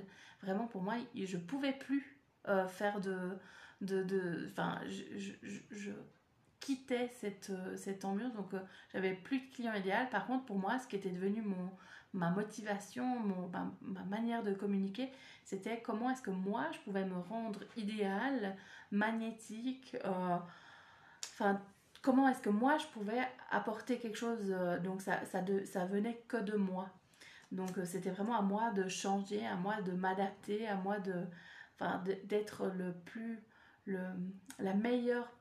Vraiment 0.41 0.65
pour 0.67 0.81
moi, 0.81 0.95
je 1.15 1.37
pouvais 1.37 1.73
plus 1.73 2.17
euh, 2.47 2.67
faire 2.67 2.99
de, 2.99 3.37
de, 3.81 4.49
enfin, 4.51 4.79
je, 4.87 5.91
quittais 6.59 7.09
cette, 7.19 7.51
cette 7.77 8.03
ambiance, 8.05 8.33
donc 8.33 8.53
euh, 8.53 8.59
j'avais 8.91 9.13
plus 9.13 9.39
de 9.39 9.53
client 9.53 9.73
idéal. 9.75 10.09
Par 10.09 10.25
contre, 10.25 10.45
pour 10.45 10.57
moi, 10.57 10.79
ce 10.79 10.87
qui 10.87 10.95
était 10.95 11.11
devenu 11.11 11.41
mon, 11.41 11.69
ma 12.17 12.31
motivation, 12.31 13.19
mon, 13.19 13.49
ma, 13.81 14.03
manière 14.03 14.43
de 14.43 14.53
communiquer, 14.53 15.09
c'était 15.45 15.81
comment 15.81 16.09
est-ce 16.09 16.21
que 16.21 16.31
moi, 16.31 16.65
je 16.73 16.79
pouvais 16.79 17.05
me 17.05 17.17
rendre 17.17 17.61
idéal, 17.77 18.57
magnétique, 18.91 19.95
euh, 20.03 20.37
comment 22.01 22.27
est-ce 22.29 22.41
que 22.41 22.49
moi 22.49 22.77
je 22.77 22.87
pouvais 22.87 23.21
apporter 23.51 23.99
quelque 23.99 24.17
chose 24.17 24.39
euh, 24.49 24.79
donc 24.79 25.01
ça, 25.01 25.19
ça, 25.25 25.85
venait 25.85 26.23
que 26.27 26.37
de 26.37 26.55
moi. 26.55 26.89
Donc 27.51 27.77
euh, 27.77 27.85
c'était 27.85 28.09
vraiment 28.09 28.37
à 28.37 28.41
moi 28.41 28.71
de 28.71 28.87
changer 28.87 29.45
à 29.45 29.55
moi 29.55 29.81
de 29.81 29.91
m'adapter 29.91 30.67
à 30.67 30.75
moi 30.75 30.99
de 30.99 31.25
d'être 32.23 32.67
le 32.67 32.91
plus 33.05 33.39
le 33.85 34.01
la 34.57 34.73
meilleure 34.73 35.31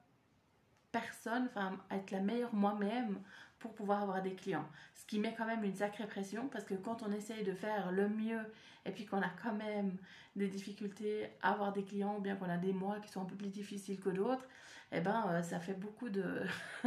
personne 0.93 1.47
enfin 1.47 1.79
être 1.91 2.11
la 2.11 2.21
meilleure 2.21 2.55
moi-même 2.55 3.19
pour 3.59 3.75
pouvoir 3.75 4.03
avoir 4.03 4.23
des 4.23 4.35
clients. 4.35 4.69
Ce 4.95 5.07
qui 5.07 5.19
met 5.19 5.35
quand 5.37 5.47
même 5.47 5.65
une 5.65 5.75
sacrée 5.75 6.07
pression 6.07 6.49
parce 6.49 6.65
que 6.65 6.75
quand 6.75 7.03
on 7.03 7.13
essaye 7.13 7.43
de 7.43 7.53
faire 7.53 7.93
le 7.93 8.09
mieux 8.09 8.43
et 8.85 8.91
puis 8.91 9.07
qu'on 9.07 9.23
a 9.23 9.31
quand 9.43 9.55
même 9.55 9.97
des 10.37 10.49
difficultés 10.49 11.29
à 11.43 11.53
avoir 11.53 11.73
des 11.73 11.85
clients 11.85 12.17
ou 12.17 12.21
bien 12.21 12.37
qu'on 12.37 12.51
a 12.51 12.59
des 12.59 12.73
mois 12.73 13.01
qui 13.01 13.11
sont 13.11 13.23
un 13.23 13.27
peu 13.27 13.37
plus 13.37 13.49
difficiles 13.49 13.99
que 14.01 14.11
d'autres 14.11 14.47
eh 14.93 15.01
ben 15.01 15.25
euh, 15.29 15.43
ça 15.43 15.59
fait 15.59 15.75
beaucoup 15.75 16.09
de 16.09 16.43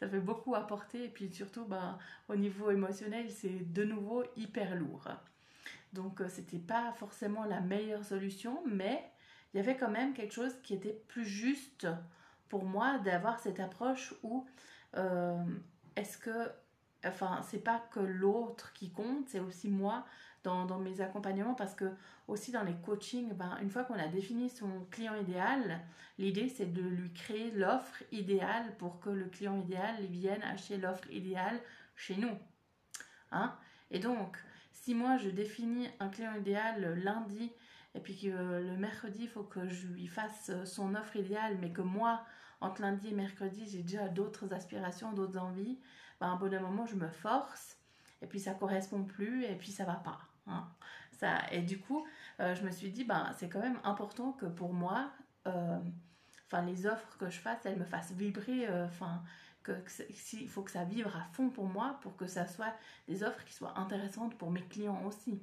ça 0.00 0.08
fait 0.08 0.20
beaucoup 0.20 0.54
à 0.54 0.66
et 0.94 1.08
puis 1.08 1.32
surtout 1.32 1.64
ben, 1.64 1.98
au 2.28 2.36
niveau 2.36 2.70
émotionnel 2.70 3.30
c'est 3.30 3.72
de 3.72 3.84
nouveau 3.84 4.24
hyper 4.36 4.74
lourd. 4.76 5.08
Donc 5.92 6.20
euh, 6.20 6.28
c'était 6.28 6.58
pas 6.58 6.92
forcément 6.92 7.44
la 7.44 7.60
meilleure 7.60 8.04
solution 8.04 8.60
mais 8.66 9.02
il 9.52 9.56
y 9.56 9.60
avait 9.60 9.76
quand 9.76 9.90
même 9.90 10.12
quelque 10.12 10.34
chose 10.34 10.54
qui 10.62 10.74
était 10.74 11.00
plus 11.08 11.24
juste 11.24 11.86
pour 12.48 12.64
moi 12.64 12.98
d'avoir 12.98 13.38
cette 13.38 13.60
approche 13.60 14.14
où 14.22 14.46
euh, 14.96 15.42
est-ce 15.98 16.18
que 16.18 16.50
enfin 17.04 17.40
c'est 17.42 17.62
pas 17.62 17.80
que 17.92 18.00
l'autre 18.00 18.72
qui 18.72 18.90
compte 18.90 19.28
c'est 19.28 19.40
aussi 19.40 19.68
moi 19.68 20.04
dans, 20.44 20.78
mes 20.78 21.00
accompagnements 21.00 21.54
parce 21.54 21.74
que 21.74 21.90
aussi 22.26 22.52
dans 22.52 22.62
les 22.62 22.74
coachings, 22.74 23.32
ben, 23.34 23.58
une 23.60 23.70
fois 23.70 23.84
qu'on 23.84 23.98
a 23.98 24.08
défini 24.08 24.48
son 24.48 24.86
client 24.90 25.14
idéal, 25.14 25.80
l'idée 26.18 26.48
c'est 26.48 26.72
de 26.72 26.82
lui 26.82 27.12
créer 27.12 27.50
l'offre 27.50 28.02
idéale 28.12 28.74
pour 28.78 29.00
que 29.00 29.10
le 29.10 29.26
client 29.26 29.58
idéal 29.60 30.02
vienne 30.06 30.42
acheter 30.42 30.78
l'offre 30.78 31.10
idéale 31.10 31.60
chez 31.96 32.16
nous. 32.16 32.36
Hein 33.30 33.54
et 33.90 33.98
donc, 33.98 34.38
si 34.72 34.94
moi 34.94 35.16
je 35.18 35.28
définis 35.28 35.88
un 36.00 36.08
client 36.08 36.34
idéal 36.34 36.98
lundi 37.02 37.52
et 37.94 38.00
puis 38.00 38.18
que 38.18 38.28
le 38.28 38.76
mercredi 38.76 39.24
il 39.24 39.28
faut 39.28 39.42
que 39.42 39.68
je 39.68 39.86
lui 39.88 40.06
fasse 40.06 40.50
son 40.64 40.94
offre 40.94 41.16
idéale, 41.16 41.58
mais 41.60 41.72
que 41.72 41.82
moi, 41.82 42.24
entre 42.60 42.82
lundi 42.82 43.08
et 43.08 43.14
mercredi, 43.14 43.68
j'ai 43.68 43.82
déjà 43.82 44.08
d'autres 44.08 44.52
aspirations, 44.52 45.12
d'autres 45.12 45.38
envies, 45.38 45.78
ben, 46.20 46.28
à 46.28 46.30
un 46.30 46.36
bon 46.36 46.50
moment, 46.60 46.86
je 46.86 46.96
me 46.96 47.08
force 47.08 47.76
et 48.22 48.26
puis 48.26 48.40
ça 48.40 48.54
correspond 48.54 49.04
plus 49.04 49.44
et 49.44 49.54
puis 49.54 49.70
ça 49.70 49.84
va 49.84 49.94
pas. 49.94 50.20
Hein. 50.46 50.66
Ça, 51.12 51.40
et 51.52 51.62
du 51.62 51.78
coup, 51.78 52.06
euh, 52.40 52.54
je 52.54 52.62
me 52.62 52.70
suis 52.70 52.90
dit, 52.90 53.04
ben, 53.04 53.30
c'est 53.36 53.48
quand 53.48 53.60
même 53.60 53.78
important 53.84 54.32
que 54.32 54.46
pour 54.46 54.72
moi, 54.72 55.10
euh, 55.46 55.78
les 56.64 56.86
offres 56.86 57.16
que 57.18 57.28
je 57.28 57.38
fasse, 57.38 57.64
elles 57.64 57.78
me 57.78 57.84
fassent 57.84 58.12
vibrer, 58.12 58.68
euh, 58.68 58.86
enfin 58.86 59.22
que, 59.62 59.72
il 60.34 60.48
faut 60.48 60.62
que 60.62 60.70
ça 60.70 60.84
vibre 60.84 61.14
à 61.16 61.24
fond 61.32 61.50
pour 61.50 61.66
moi 61.66 61.98
pour 62.02 62.16
que 62.16 62.26
ça 62.26 62.46
soit 62.46 62.72
des 63.06 63.22
offres 63.22 63.44
qui 63.44 63.52
soient 63.52 63.78
intéressantes 63.78 64.36
pour 64.38 64.50
mes 64.50 64.62
clients 64.62 65.04
aussi. 65.04 65.40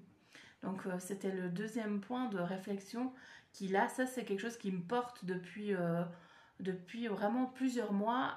Donc 0.63 0.87
c'était 0.97 1.31
le 1.31 1.49
deuxième 1.49 2.01
point 2.01 2.27
de 2.29 2.39
réflexion 2.39 3.13
qui 3.51 3.67
là, 3.67 3.87
ça 3.87 4.07
c'est 4.07 4.25
quelque 4.25 4.39
chose 4.39 4.57
qui 4.57 4.71
me 4.71 4.81
porte 4.81 5.25
depuis 5.25 5.75
depuis 6.59 7.07
vraiment 7.07 7.45
plusieurs 7.45 7.93
mois. 7.93 8.33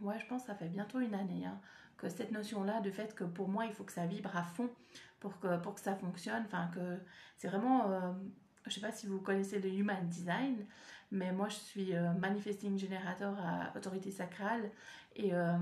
ouais, 0.00 0.18
je 0.18 0.26
pense 0.26 0.42
que 0.42 0.46
ça 0.48 0.54
fait 0.54 0.68
bientôt 0.68 1.00
une 1.00 1.14
année. 1.14 1.46
Hein, 1.46 1.60
que 2.00 2.08
cette 2.08 2.32
notion-là, 2.32 2.80
du 2.80 2.90
fait 2.90 3.14
que 3.14 3.24
pour 3.24 3.48
moi, 3.48 3.66
il 3.66 3.72
faut 3.72 3.84
que 3.84 3.92
ça 3.92 4.06
vibre 4.06 4.34
à 4.34 4.42
fond 4.42 4.70
pour 5.20 5.38
que, 5.38 5.48
ça 5.76 5.94
fonctionne. 5.94 6.42
Enfin, 6.46 6.70
que 6.74 6.98
c'est 7.36 7.48
vraiment, 7.48 7.90
euh, 7.90 8.12
je 8.66 8.72
sais 8.72 8.80
pas 8.80 8.92
si 8.92 9.06
vous 9.06 9.20
connaissez 9.20 9.60
le 9.60 9.68
Human 9.68 10.08
Design, 10.08 10.64
mais 11.12 11.32
moi, 11.32 11.48
je 11.48 11.56
suis 11.56 11.94
euh, 11.94 12.12
Manifesting 12.14 12.78
Generator 12.78 13.36
à 13.38 13.76
Autorité 13.76 14.10
Sacrale. 14.10 14.70
Et 15.14 15.34
euh, 15.34 15.58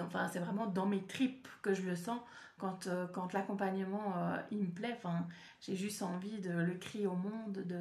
enfin, 0.00 0.28
c'est 0.28 0.38
vraiment 0.38 0.66
dans 0.66 0.86
mes 0.86 1.02
tripes 1.02 1.48
que 1.62 1.74
je 1.74 1.82
le 1.82 1.96
sens 1.96 2.20
quand, 2.58 2.88
quand 3.12 3.32
l'accompagnement, 3.32 4.14
il 4.50 4.58
me 4.58 4.70
plaît. 4.70 4.94
Enfin, 4.96 5.26
j'ai 5.60 5.74
juste 5.76 6.02
envie 6.02 6.40
de 6.40 6.52
le 6.52 6.74
crier 6.74 7.06
au 7.06 7.16
monde, 7.16 7.52
de, 7.52 7.80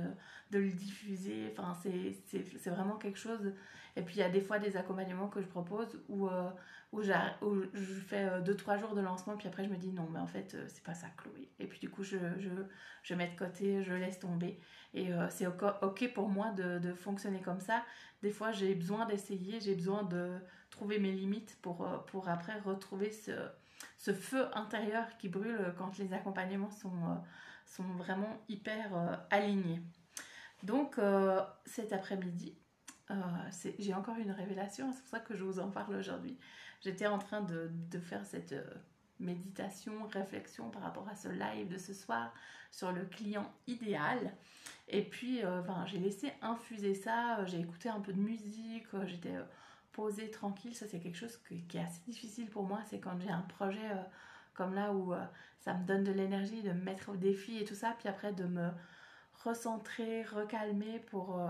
de 0.51 0.59
le 0.59 0.71
diffuser. 0.71 1.53
Enfin, 1.55 1.77
c'est 1.83 2.69
vraiment 2.69 2.97
quelque 2.97 3.19
chose... 3.19 3.53
Et 3.95 4.01
puis, 4.01 4.15
il 4.15 4.19
y 4.19 4.23
a 4.23 4.29
des 4.29 4.41
fois 4.41 4.57
des 4.57 4.75
accompagnements 4.75 5.27
que 5.27 5.39
je 5.39 5.45
propose 5.47 6.01
où 6.09 6.27
où, 6.93 7.01
je 7.01 7.93
fais 8.07 8.27
2-3 8.41 8.75
euh, 8.75 8.79
jours 8.79 8.93
de 8.93 9.01
lancement, 9.01 9.35
puis 9.35 9.47
après 9.47 9.63
je 9.63 9.69
me 9.69 9.77
dis 9.77 9.91
non, 9.91 10.07
mais 10.11 10.19
en 10.19 10.27
fait, 10.27 10.53
euh, 10.53 10.65
c'est 10.67 10.83
pas 10.83 10.93
ça, 10.93 11.07
Chloé. 11.17 11.49
Et 11.59 11.65
puis 11.65 11.79
du 11.79 11.89
coup, 11.89 12.03
je, 12.03 12.17
je, 12.37 12.49
je 13.01 13.15
mets 13.15 13.27
de 13.27 13.35
côté, 13.35 13.83
je 13.83 13.93
laisse 13.93 14.19
tomber. 14.19 14.59
Et 14.93 15.11
euh, 15.11 15.27
c'est 15.29 15.47
ok 15.47 16.13
pour 16.13 16.29
moi 16.29 16.51
de, 16.51 16.77
de, 16.77 16.93
fonctionner 16.93 17.41
comme 17.41 17.59
ça. 17.59 17.83
Des 18.21 18.29
fois, 18.29 18.51
j'ai 18.51 18.75
besoin 18.75 19.07
d'essayer, 19.07 19.59
j'ai 19.59 19.73
besoin 19.73 20.03
de 20.03 20.37
trouver 20.73 20.99
mes 20.99 21.11
limites 21.11 21.57
pour, 21.61 21.87
pour 22.07 22.29
après 22.29 22.59
retrouver 22.59 23.11
ce, 23.11 23.31
ce 23.97 24.13
feu 24.13 24.47
intérieur 24.53 25.17
qui 25.17 25.29
brûle 25.29 25.73
quand 25.77 25.97
les 25.97 26.13
accompagnements 26.13 26.71
sont, 26.71 27.21
sont 27.65 27.83
vraiment 27.95 28.41
hyper 28.49 29.25
alignés. 29.29 29.81
Donc, 30.63 30.99
cet 31.65 31.93
après-midi, 31.93 32.57
j'ai 33.79 33.93
encore 33.93 34.17
une 34.17 34.31
révélation, 34.31 34.91
c'est 34.91 35.01
pour 35.01 35.09
ça 35.09 35.19
que 35.19 35.35
je 35.35 35.43
vous 35.43 35.59
en 35.59 35.69
parle 35.69 35.95
aujourd'hui 35.95 36.37
j'étais 36.83 37.07
en 37.07 37.17
train 37.17 37.41
de, 37.41 37.99
faire 37.99 38.25
cette 38.25 38.51
euh, 38.51 38.63
méditation, 39.19 40.05
réflexion 40.07 40.69
par 40.69 40.81
rapport 40.81 41.07
à 41.07 41.15
ce 41.15 41.29
live 41.29 41.67
de 41.67 41.77
ce 41.77 41.93
soir 41.93 42.33
sur 42.71 42.91
le 42.91 43.05
client 43.05 43.51
idéal. 43.67 44.33
Et 44.89 45.03
puis, 45.03 45.43
euh, 45.43 45.61
j'ai 45.85 45.99
laissé 45.99 46.33
infuser 46.41 46.93
ça, 46.93 47.39
euh, 47.39 47.45
j'ai 47.45 47.59
écouté 47.59 47.89
un 47.89 48.01
peu 48.01 48.13
de 48.13 48.19
musique, 48.19 48.87
j'étais 49.05 49.35
posée 49.93 50.29
tranquille. 50.31 50.75
Ça, 50.75 50.87
c'est 50.87 50.99
quelque 50.99 51.17
chose 51.17 51.39
qui 51.47 51.77
est 51.77 51.81
assez 51.81 52.01
difficile 52.07 52.49
pour 52.49 52.63
moi. 52.63 52.79
C'est 52.89 52.99
quand 52.99 53.17
j'ai 53.19 53.29
un 53.29 53.41
projet 53.41 53.89
comme 54.53 54.73
là 54.73 54.93
où 54.93 55.13
ça 55.59 55.73
me 55.73 55.85
donne 55.85 56.03
de 56.03 56.11
l'énergie 56.11 56.61
de 56.61 56.71
me 56.71 56.81
mettre 56.81 57.09
au 57.09 57.15
défi 57.15 57.57
et 57.57 57.65
tout 57.65 57.75
ça, 57.75 57.95
puis 57.97 58.09
après 58.09 58.33
de 58.33 58.45
me 58.45 58.69
recentrer, 59.43 60.23
recalmer 60.23 60.99
pour, 60.99 61.41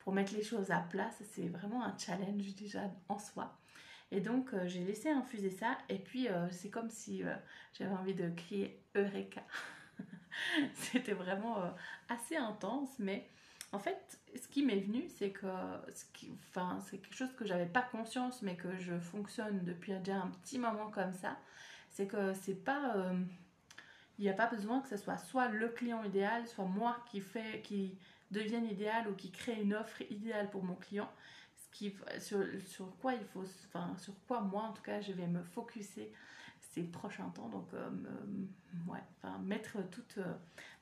pour 0.00 0.12
mettre 0.12 0.34
les 0.34 0.42
choses 0.42 0.70
à 0.70 0.80
place. 0.80 1.22
C'est 1.32 1.48
vraiment 1.48 1.84
un 1.84 1.96
challenge 1.96 2.54
déjà 2.54 2.82
en 3.08 3.18
soi. 3.18 3.56
Et 4.12 4.20
donc, 4.20 4.52
euh, 4.52 4.66
j'ai 4.66 4.84
laissé 4.84 5.08
infuser 5.10 5.50
ça. 5.50 5.78
Et 5.88 5.98
puis, 5.98 6.28
euh, 6.28 6.48
c'est 6.50 6.70
comme 6.70 6.90
si 6.90 7.22
euh, 7.22 7.34
j'avais 7.72 7.94
envie 7.94 8.14
de 8.14 8.28
crier 8.30 8.82
Eureka. 8.96 9.42
C'était 10.74 11.12
vraiment 11.12 11.58
assez 12.08 12.36
intense. 12.36 12.90
Mais 12.98 13.28
en 13.72 13.78
fait, 13.78 14.20
ce 14.34 14.48
qui 14.48 14.64
m'est 14.64 14.80
venu, 14.80 15.08
c'est 15.08 15.30
que 15.30 15.46
c'est 15.92 16.98
quelque 16.98 17.14
chose 17.14 17.32
que 17.36 17.44
j'avais 17.44 17.66
pas 17.66 17.82
conscience, 17.82 18.42
mais 18.42 18.56
que 18.56 18.76
je 18.76 18.98
fonctionne 18.98 19.64
depuis 19.64 19.92
déjà 19.94 20.16
un 20.16 20.30
petit 20.42 20.58
moment 20.58 20.90
comme 20.90 21.12
ça. 21.12 21.36
C'est 21.90 22.06
que 22.06 22.34
c'est 22.34 22.54
pas. 22.54 22.96
il 24.18 24.24
n'y 24.24 24.30
a 24.30 24.34
pas 24.34 24.46
besoin 24.48 24.80
que 24.80 24.88
ce 24.88 24.96
soit 24.96 25.18
soit 25.18 25.48
le 25.48 25.68
client 25.68 26.02
idéal, 26.04 26.46
soit 26.48 26.64
moi 26.64 26.96
qui, 27.10 27.20
fait, 27.20 27.62
qui 27.62 27.96
devienne 28.30 28.66
idéal 28.66 29.08
ou 29.08 29.14
qui 29.14 29.30
crée 29.30 29.60
une 29.60 29.74
offre 29.74 30.02
idéale 30.10 30.50
pour 30.50 30.64
mon 30.64 30.74
client 30.74 31.10
sur, 32.18 32.96
quoi 33.00 33.14
il 33.14 33.24
faut, 33.24 33.44
enfin, 33.68 33.94
sur 33.98 34.14
quoi 34.26 34.40
moi 34.40 34.62
en 34.62 34.72
tout 34.72 34.82
cas 34.82 35.00
je 35.00 35.12
vais 35.12 35.26
me 35.26 35.42
focuser 35.42 36.12
ces 36.60 36.82
prochains 36.82 37.28
temps. 37.30 37.48
Donc, 37.48 37.68
euh, 37.74 37.90
ouais, 38.86 39.02
enfin, 39.16 39.38
mettre 39.38 39.78
toute 39.90 40.18
euh, 40.18 40.34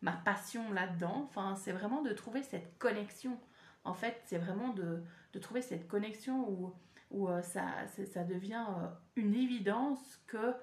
ma 0.02 0.12
passion 0.12 0.73
là-dedans. 0.73 1.26
Enfin, 1.28 1.54
c'est 1.57 1.73
vraiment 1.73 2.02
de 2.02 2.12
trouver 2.12 2.42
cette 2.42 2.78
connexion. 2.78 3.38
En 3.85 3.95
fait, 3.95 4.21
c'est 4.25 4.38
vraiment 4.38 4.71
de, 4.71 5.02
de, 5.33 5.38
trouver 5.38 5.62
cette 5.62 5.88
connexion 5.88 6.49
où, 6.49 6.75
où 7.11 7.28
euh, 7.28 7.42
ça, 7.42 7.66
ça 8.12 8.25
devient 8.25 8.64
une 9.16 9.35
évidence 9.35 10.21
que 10.26 10.54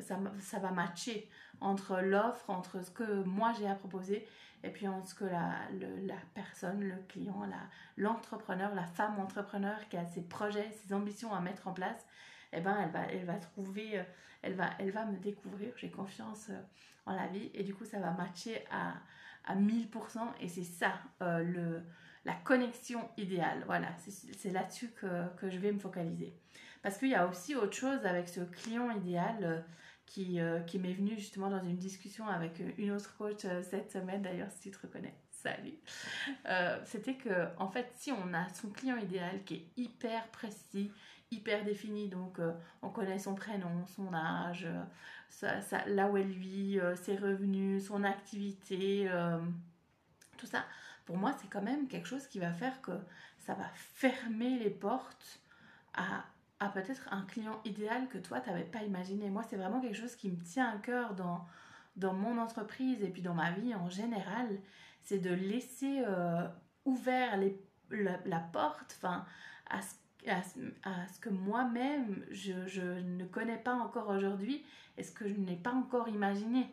ça, 0.00 0.16
ça 0.38 0.60
va 0.60 0.70
matcher 0.70 1.28
entre 1.60 2.00
l'offre, 2.00 2.48
entre 2.50 2.84
ce 2.84 2.92
que 2.92 3.24
moi 3.24 3.52
j'ai 3.58 3.66
à 3.66 3.74
proposer 3.74 4.24
et 4.64 4.70
puis 4.70 4.88
en 4.88 5.04
ce 5.04 5.14
que 5.14 5.24
la, 5.24 5.60
la 6.02 6.16
personne, 6.34 6.82
le 6.82 6.96
client, 7.08 7.48
l'entrepreneur, 7.96 8.74
la, 8.74 8.84
femme 8.84 9.18
entrepreneur 9.18 9.76
qui 9.88 9.96
a 9.96 10.06
ses 10.06 10.22
projets, 10.22 10.70
ses 10.82 10.92
ambitions 10.92 11.32
à 11.32 11.40
mettre 11.40 11.68
en 11.68 11.72
place, 11.72 12.06
eh 12.52 12.60
ben, 12.60 12.76
elle, 12.82 12.90
va, 12.90 13.04
elle 13.12 13.24
va 13.24 13.34
trouver, 13.34 13.98
euh, 13.98 14.02
elle 14.42 14.54
va, 14.54 14.70
elle 14.78 14.90
va 14.90 15.04
me 15.04 15.16
découvrir, 15.18 15.72
j'ai 15.76 15.90
confiance 15.90 16.48
euh, 16.50 16.60
en 17.06 17.14
la 17.14 17.26
vie 17.26 17.50
et 17.54 17.62
du 17.62 17.74
coup 17.74 17.84
ça 17.84 18.00
va 18.00 18.10
matcher 18.10 18.64
à, 18.70 18.94
à 19.44 19.54
1000% 19.54 20.18
et 20.40 20.48
c'est 20.48 20.64
ça 20.64 20.94
euh, 21.22 21.38
le, 21.42 21.82
la 22.24 22.34
connexion 22.34 23.08
idéale. 23.16 23.62
Voilà, 23.66 23.88
c'est 24.36 24.50
là-dessus 24.50 24.90
que, 25.00 25.28
que, 25.36 25.50
je 25.50 25.58
vais 25.58 25.72
me 25.72 25.78
focaliser. 25.78 26.34
Parce 26.82 26.98
qu'il 26.98 27.08
y 27.08 27.14
a 27.14 27.26
aussi 27.26 27.54
autre 27.54 27.74
chose 27.74 28.04
avec 28.06 28.28
ce 28.28 28.40
client 28.40 28.90
idéal 28.90 29.64
qui, 30.08 30.40
euh, 30.40 30.60
qui 30.60 30.78
m'est 30.78 30.94
venue 30.94 31.16
justement 31.16 31.50
dans 31.50 31.62
une 31.62 31.76
discussion 31.76 32.26
avec 32.26 32.60
une 32.78 32.90
autre 32.92 33.14
coach 33.16 33.44
euh, 33.44 33.62
cette 33.62 33.92
semaine, 33.92 34.22
d'ailleurs, 34.22 34.50
si 34.50 34.60
tu 34.60 34.70
te 34.70 34.86
reconnais. 34.86 35.14
Salut. 35.30 35.74
Euh, 36.46 36.78
c'était 36.84 37.14
que, 37.14 37.46
en 37.58 37.68
fait, 37.68 37.92
si 37.94 38.10
on 38.10 38.34
a 38.34 38.48
son 38.48 38.70
client 38.70 38.96
idéal 38.96 39.44
qui 39.44 39.54
est 39.54 39.66
hyper 39.76 40.26
précis, 40.28 40.90
hyper 41.30 41.62
défini, 41.64 42.08
donc 42.08 42.40
on 42.82 42.88
connaît 42.88 43.18
son 43.18 43.34
prénom, 43.34 43.86
son 43.86 44.12
âge, 44.14 44.66
là 45.86 46.08
où 46.08 46.16
elle 46.16 46.32
vit, 46.32 46.80
ses 46.96 47.16
revenus, 47.16 47.86
son 47.86 48.02
activité, 48.02 49.08
tout 50.38 50.46
ça, 50.46 50.64
pour 51.04 51.18
moi, 51.18 51.32
c'est 51.40 51.48
quand 51.48 51.62
même 51.62 51.86
quelque 51.86 52.08
chose 52.08 52.26
qui 52.26 52.40
va 52.40 52.52
faire 52.52 52.80
que 52.80 52.98
ça 53.38 53.54
va 53.54 53.68
fermer 53.74 54.58
les 54.58 54.70
portes 54.70 55.40
à 55.94 56.24
à 56.60 56.68
peut-être 56.68 57.08
un 57.12 57.22
client 57.22 57.60
idéal 57.64 58.08
que 58.08 58.18
toi, 58.18 58.40
tu 58.40 58.50
n'avais 58.50 58.64
pas 58.64 58.82
imaginé. 58.82 59.30
Moi, 59.30 59.44
c'est 59.48 59.56
vraiment 59.56 59.80
quelque 59.80 59.96
chose 59.96 60.16
qui 60.16 60.30
me 60.30 60.42
tient 60.42 60.68
à 60.68 60.78
cœur 60.78 61.14
dans, 61.14 61.46
dans 61.96 62.14
mon 62.14 62.38
entreprise 62.38 63.02
et 63.02 63.08
puis 63.08 63.22
dans 63.22 63.34
ma 63.34 63.52
vie 63.52 63.74
en 63.74 63.88
général. 63.88 64.58
C'est 65.02 65.18
de 65.18 65.32
laisser 65.32 66.02
euh, 66.06 66.46
ouvert 66.84 67.36
les, 67.36 67.56
la, 67.90 68.40
porte 68.40 69.00
à, 69.04 69.80
ce, 69.82 69.94
à, 70.30 71.06
ce 71.06 71.20
que 71.20 71.30
moi-même, 71.30 72.24
je, 72.30 72.66
je, 72.66 72.82
ne 72.82 73.24
connais 73.24 73.58
pas 73.58 73.74
encore 73.74 74.08
aujourd'hui 74.08 74.64
et 74.96 75.02
ce 75.02 75.12
que 75.12 75.28
je 75.28 75.34
n'ai 75.34 75.56
pas 75.56 75.72
encore 75.72 76.08
imaginé. 76.08 76.66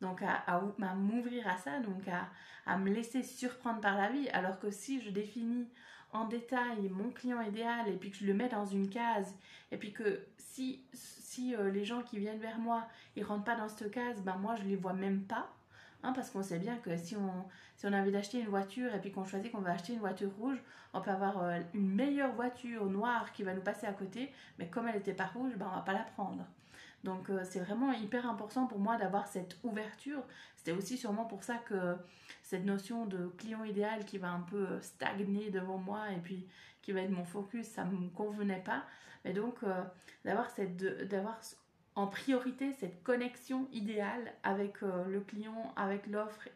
Donc 0.00 0.22
à, 0.22 0.34
à, 0.46 0.62
à 0.82 0.94
m'ouvrir 0.94 1.48
à 1.48 1.56
ça, 1.56 1.80
donc 1.80 2.06
à, 2.08 2.28
à 2.66 2.78
me 2.78 2.90
laisser 2.90 3.22
surprendre 3.22 3.80
par 3.80 3.96
la 3.96 4.10
vie. 4.10 4.28
Alors 4.30 4.60
que 4.60 4.70
si 4.70 5.00
je 5.00 5.10
définis 5.10 5.68
en 6.14 6.26
détail 6.26 6.88
mon 6.88 7.10
client 7.10 7.40
idéal 7.42 7.88
et 7.88 7.96
puis 7.96 8.10
que 8.10 8.16
je 8.16 8.24
le 8.24 8.34
mets 8.34 8.48
dans 8.48 8.64
une 8.64 8.88
case 8.88 9.34
et 9.70 9.76
puis 9.76 9.92
que 9.92 10.20
si, 10.38 10.80
si 10.92 11.54
euh, 11.54 11.70
les 11.70 11.84
gens 11.84 12.02
qui 12.02 12.18
viennent 12.18 12.38
vers 12.38 12.58
moi 12.58 12.86
ils 13.16 13.24
rentrent 13.24 13.44
pas 13.44 13.56
dans 13.56 13.68
cette 13.68 13.90
case, 13.90 14.22
ben 14.22 14.36
moi 14.36 14.54
je 14.56 14.62
les 14.62 14.76
vois 14.76 14.94
même 14.94 15.22
pas. 15.24 15.50
Hein, 16.04 16.12
parce 16.12 16.30
qu'on 16.30 16.42
sait 16.42 16.58
bien 16.58 16.76
que 16.76 16.96
si 16.98 17.16
on, 17.16 17.32
si 17.76 17.86
on 17.86 17.92
a 17.94 18.00
envie 18.00 18.12
d'acheter 18.12 18.38
une 18.38 18.48
voiture 18.48 18.94
et 18.94 19.00
puis 19.00 19.10
qu'on 19.10 19.24
choisit 19.24 19.50
qu'on 19.50 19.62
va 19.62 19.72
acheter 19.72 19.94
une 19.94 20.00
voiture 20.00 20.30
rouge, 20.38 20.62
on 20.92 21.00
peut 21.00 21.10
avoir 21.10 21.42
euh, 21.42 21.60
une 21.72 21.88
meilleure 21.88 22.32
voiture 22.32 22.84
noire 22.86 23.32
qui 23.32 23.42
va 23.42 23.54
nous 23.54 23.62
passer 23.62 23.86
à 23.86 23.92
côté, 23.94 24.30
mais 24.58 24.68
comme 24.68 24.86
elle 24.86 24.96
n'était 24.96 25.14
pas 25.14 25.26
rouge, 25.26 25.54
ben 25.56 25.66
on 25.72 25.76
va 25.76 25.82
pas 25.82 25.94
la 25.94 26.04
prendre. 26.14 26.46
Donc 27.04 27.28
euh, 27.28 27.42
c'est 27.44 27.60
vraiment 27.60 27.92
hyper 27.92 28.28
important 28.28 28.66
pour 28.66 28.78
moi 28.78 28.96
d'avoir 28.96 29.28
cette 29.28 29.58
ouverture. 29.62 30.22
C'était 30.56 30.72
aussi 30.72 30.96
sûrement 30.96 31.26
pour 31.26 31.44
ça 31.44 31.56
que 31.56 31.96
cette 32.42 32.64
notion 32.64 33.04
de 33.04 33.26
client 33.38 33.62
idéal 33.62 34.06
qui 34.06 34.16
va 34.16 34.30
un 34.30 34.40
peu 34.40 34.66
euh, 34.66 34.80
stagner 34.80 35.50
devant 35.50 35.76
moi 35.76 36.10
et 36.10 36.18
puis 36.18 36.48
qui 36.80 36.92
va 36.92 37.02
être 37.02 37.10
mon 37.10 37.24
focus, 37.24 37.66
ça 37.66 37.84
ne 37.84 37.96
me 37.96 38.08
convenait 38.08 38.62
pas. 38.64 38.84
Mais 39.24 39.34
donc, 39.34 39.62
euh, 39.62 39.82
d'avoir 40.24 40.50
cette, 40.50 40.76
d'avoir 41.08 41.38
en 41.94 42.06
priorité 42.06 42.72
cette 42.72 43.02
connexion 43.02 43.68
idéale 43.72 44.32
avec 44.42 44.80
le 44.80 45.20
client, 45.20 45.72
avec 45.76 46.06
l'offre 46.08 46.48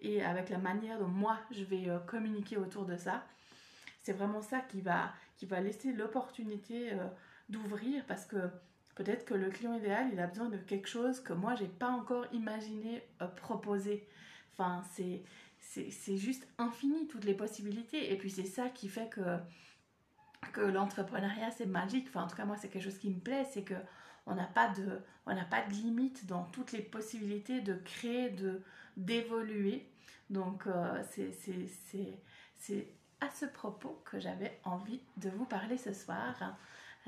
et 0.00 0.22
avec 0.22 0.50
la 0.50 0.58
manière 0.58 1.00
dont 1.00 1.08
moi 1.08 1.36
je 1.50 1.64
vais 1.64 1.88
communiquer 2.06 2.58
autour 2.58 2.84
de 2.84 2.96
ça. 2.96 3.24
C'est 4.04 4.12
vraiment 4.12 4.40
ça 4.40 4.60
qui 4.60 4.80
va, 4.80 5.12
qui 5.36 5.46
va 5.46 5.60
laisser 5.60 5.92
l'opportunité 5.92 6.92
d'ouvrir 7.48 8.04
parce 8.06 8.24
que 8.24 8.36
peut-être 8.98 9.24
que 9.24 9.34
le 9.34 9.48
client 9.48 9.74
idéal 9.74 10.10
il 10.12 10.20
a 10.20 10.26
besoin 10.26 10.48
de 10.48 10.58
quelque 10.58 10.88
chose 10.88 11.20
que 11.20 11.32
moi 11.32 11.54
j'ai 11.54 11.68
pas 11.68 11.88
encore 11.88 12.26
imaginé 12.32 13.02
proposer. 13.36 14.06
Enfin, 14.52 14.82
c'est, 14.92 15.22
c'est 15.60 16.16
juste 16.16 16.46
infini 16.58 17.06
toutes 17.06 17.24
les 17.24 17.34
possibilités 17.34 18.12
et 18.12 18.18
puis 18.18 18.30
c'est 18.30 18.46
ça 18.46 18.68
qui 18.68 18.88
fait 18.88 19.08
que 19.08 19.38
que 20.52 20.60
l'entrepreneuriat 20.60 21.50
c'est 21.50 21.66
magique. 21.66 22.06
Enfin, 22.08 22.24
en 22.24 22.26
tout 22.26 22.36
cas, 22.36 22.44
moi, 22.44 22.56
c'est 22.56 22.68
quelque 22.68 22.84
chose 22.84 22.98
qui 22.98 23.10
me 23.10 23.20
plaît, 23.20 23.46
c'est 23.50 23.62
que 23.62 23.74
on 24.26 24.34
n'a 24.34 24.44
pas 24.46 24.68
de, 24.68 25.00
pas 25.24 25.62
de 25.62 25.72
limite 25.72 26.26
dans 26.26 26.44
toutes 26.44 26.72
les 26.72 26.82
possibilités 26.82 27.60
de 27.60 27.74
créer, 27.74 28.30
de 28.30 28.62
d'évoluer. 28.96 29.88
Donc, 30.30 30.66
euh, 30.66 31.02
c'est 31.10 32.88
à 33.20 33.30
ce 33.30 33.46
propos 33.46 34.02
que 34.04 34.20
j'avais 34.20 34.60
envie 34.64 35.00
de 35.16 35.30
vous 35.30 35.44
parler 35.44 35.78
ce 35.78 35.92
soir. 35.92 36.34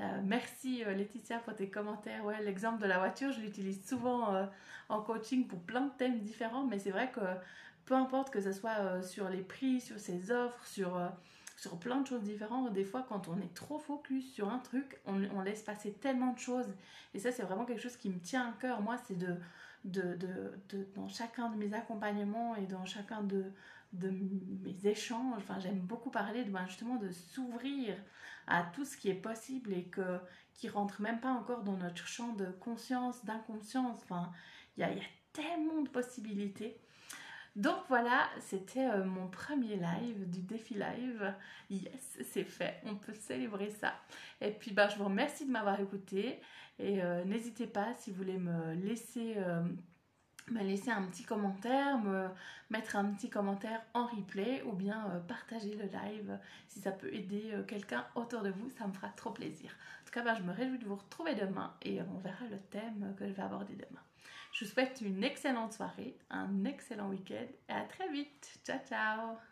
Euh, 0.01 0.21
merci 0.23 0.83
euh, 0.83 0.93
Laetitia 0.93 1.39
pour 1.39 1.55
tes 1.55 1.69
commentaires. 1.69 2.25
Ouais, 2.25 2.41
l'exemple 2.43 2.81
de 2.81 2.87
la 2.87 2.97
voiture, 2.99 3.31
je 3.31 3.39
l'utilise 3.39 3.87
souvent 3.87 4.47
en 4.89 5.01
coaching 5.01 5.47
pour 5.47 5.59
plein 5.61 5.81
de 5.81 5.91
thèmes 5.91 6.19
différents, 6.19 6.65
mais 6.65 6.79
c'est 6.79 6.91
vrai 6.91 7.11
que 7.11 7.21
peu 7.85 7.93
importe 7.93 8.29
que 8.31 8.41
ce 8.41 8.51
soit 8.51 9.01
sur 9.01 9.29
les 9.29 9.41
prix, 9.41 9.79
sur 9.79 9.99
ses 9.99 10.31
offres, 10.31 10.65
sur 10.65 10.99
sur 11.61 11.77
plein 11.77 12.01
de 12.01 12.07
choses 12.07 12.23
différentes. 12.23 12.73
Des 12.73 12.83
fois, 12.83 13.05
quand 13.07 13.27
on 13.27 13.37
est 13.37 13.53
trop 13.53 13.77
focus 13.77 14.33
sur 14.33 14.49
un 14.49 14.57
truc, 14.57 14.99
on, 15.05 15.41
laisse 15.41 15.61
passer 15.61 15.93
tellement 15.93 16.33
de 16.33 16.39
choses. 16.39 16.73
Et 17.13 17.19
ça, 17.19 17.31
c'est 17.31 17.43
vraiment 17.43 17.65
quelque 17.65 17.83
chose 17.83 17.97
qui 17.97 18.09
me 18.09 18.19
tient 18.19 18.49
à 18.49 18.53
cœur. 18.59 18.81
Moi, 18.81 18.97
c'est 19.05 19.15
de, 19.15 19.37
dans 20.95 21.07
chacun 21.07 21.49
de 21.49 21.57
mes 21.57 21.71
accompagnements 21.75 22.55
et 22.55 22.65
dans 22.65 22.83
chacun 22.85 23.21
de, 23.21 23.45
de 23.93 24.09
mes 24.09 24.87
échanges, 24.87 25.37
enfin, 25.37 25.59
j'aime 25.59 25.79
beaucoup 25.79 26.11
parler 26.11 26.43
de, 26.43 26.51
ben, 26.51 26.65
justement 26.67 26.95
de 26.95 27.11
s'ouvrir 27.11 27.95
à 28.47 28.63
tout 28.63 28.85
ce 28.85 28.97
qui 28.97 29.09
est 29.09 29.15
possible 29.15 29.73
et 29.73 29.85
que, 29.85 30.19
qui 30.53 30.69
rentre 30.69 31.01
même 31.01 31.19
pas 31.19 31.31
encore 31.31 31.63
dans 31.63 31.77
notre 31.77 32.07
champ 32.07 32.33
de 32.33 32.45
conscience, 32.51 33.25
d'inconscience. 33.25 33.99
Enfin, 34.03 34.31
il 34.77 34.81
y 34.81 34.83
a, 34.83 34.91
y 34.91 34.99
a 34.99 35.09
tellement 35.33 35.81
de 35.81 35.89
possibilités. 35.89 36.79
Donc 37.55 37.75
voilà, 37.89 38.29
c'était 38.39 38.85
euh, 38.85 39.03
mon 39.03 39.27
premier 39.27 39.75
live 39.75 40.29
du 40.29 40.41
défi 40.41 40.73
live. 40.73 41.33
Yes, 41.69 42.19
c'est 42.23 42.45
fait, 42.45 42.81
on 42.85 42.95
peut 42.95 43.13
célébrer 43.13 43.69
ça. 43.69 43.93
Et 44.39 44.51
puis 44.51 44.71
bah, 44.71 44.87
je 44.87 44.95
vous 44.97 45.03
remercie 45.05 45.45
de 45.45 45.51
m'avoir 45.51 45.79
écouté 45.81 46.39
et 46.79 47.03
euh, 47.03 47.25
n'hésitez 47.25 47.67
pas 47.67 47.93
si 47.97 48.11
vous 48.11 48.17
voulez 48.17 48.37
me 48.37 48.73
laisser, 48.75 49.33
euh, 49.37 49.63
me 50.51 50.61
laisser 50.61 50.91
un 50.91 51.03
petit 51.03 51.23
commentaire, 51.23 51.97
me 51.99 52.27
mettre 52.69 52.95
un 52.95 53.05
petit 53.05 53.29
commentaire 53.29 53.81
en 53.93 54.05
replay 54.05 54.61
ou 54.63 54.73
bien 54.73 55.23
partager 55.27 55.75
le 55.75 55.85
live 55.85 56.37
si 56.67 56.79
ça 56.79 56.91
peut 56.91 57.13
aider 57.13 57.53
quelqu'un 57.67 58.05
autour 58.15 58.41
de 58.41 58.49
vous, 58.49 58.69
ça 58.77 58.87
me 58.87 58.93
fera 58.93 59.09
trop 59.09 59.31
plaisir. 59.31 59.71
En 60.01 60.05
tout 60.05 60.11
cas, 60.11 60.23
bah, 60.23 60.35
je 60.35 60.43
me 60.43 60.51
réjouis 60.51 60.79
de 60.79 60.85
vous 60.85 60.95
retrouver 60.95 61.35
demain 61.35 61.73
et 61.81 62.01
on 62.01 62.17
verra 62.19 62.45
le 62.49 62.59
thème 62.69 63.15
que 63.17 63.27
je 63.27 63.33
vais 63.33 63.43
aborder 63.43 63.75
demain. 63.75 64.01
Je 64.51 64.65
vous 64.65 64.71
souhaite 64.71 65.01
une 65.01 65.23
excellente 65.23 65.73
soirée, 65.73 66.17
un 66.29 66.65
excellent 66.65 67.09
week-end 67.09 67.47
et 67.69 67.73
à 67.73 67.85
très 67.85 68.09
vite. 68.09 68.59
Ciao 68.65 68.79
ciao 68.87 69.50